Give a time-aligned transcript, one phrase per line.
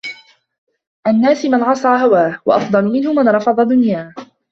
[1.07, 4.13] النَّاسِ مَنْ عَصَى هَوَاهُ، وَأَفْضَلُ مِنْهُ مَنْ رَفَضَ دُنْيَاهُ